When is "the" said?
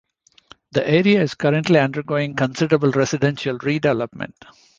0.71-0.89